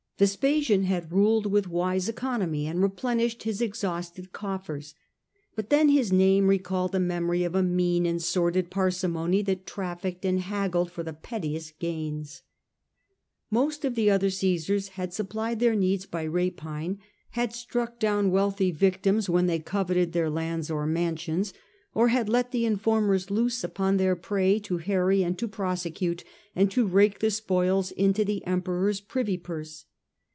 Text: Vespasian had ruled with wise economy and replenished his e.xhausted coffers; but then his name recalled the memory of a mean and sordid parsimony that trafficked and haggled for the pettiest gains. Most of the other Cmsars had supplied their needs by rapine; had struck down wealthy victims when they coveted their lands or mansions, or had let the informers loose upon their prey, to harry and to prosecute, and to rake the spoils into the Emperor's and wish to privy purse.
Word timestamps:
Vespasian 0.21 0.83
had 0.83 1.11
ruled 1.11 1.47
with 1.47 1.67
wise 1.67 2.07
economy 2.07 2.67
and 2.67 2.79
replenished 2.79 3.41
his 3.41 3.59
e.xhausted 3.59 4.31
coffers; 4.31 4.93
but 5.55 5.71
then 5.71 5.89
his 5.89 6.13
name 6.13 6.45
recalled 6.45 6.91
the 6.91 6.99
memory 6.99 7.43
of 7.43 7.55
a 7.55 7.63
mean 7.63 8.05
and 8.05 8.21
sordid 8.21 8.69
parsimony 8.69 9.41
that 9.41 9.65
trafficked 9.65 10.23
and 10.23 10.41
haggled 10.41 10.91
for 10.91 11.01
the 11.01 11.11
pettiest 11.11 11.79
gains. 11.79 12.43
Most 13.49 13.83
of 13.83 13.95
the 13.95 14.11
other 14.11 14.27
Cmsars 14.27 14.89
had 14.89 15.11
supplied 15.11 15.59
their 15.59 15.73
needs 15.75 16.05
by 16.05 16.23
rapine; 16.27 16.99
had 17.31 17.51
struck 17.51 17.97
down 17.97 18.29
wealthy 18.29 18.69
victims 18.69 19.27
when 19.27 19.47
they 19.47 19.57
coveted 19.57 20.13
their 20.13 20.29
lands 20.29 20.69
or 20.69 20.85
mansions, 20.85 21.51
or 21.95 22.09
had 22.09 22.29
let 22.29 22.51
the 22.51 22.63
informers 22.67 23.31
loose 23.31 23.63
upon 23.63 23.97
their 23.97 24.15
prey, 24.15 24.59
to 24.59 24.77
harry 24.77 25.23
and 25.23 25.39
to 25.39 25.47
prosecute, 25.47 26.23
and 26.55 26.69
to 26.69 26.85
rake 26.85 27.17
the 27.21 27.31
spoils 27.31 27.89
into 27.89 28.23
the 28.23 28.45
Emperor's 28.45 28.99
and 28.99 29.01
wish 29.01 29.01
to 29.01 29.07
privy 29.07 29.37
purse. 29.37 29.85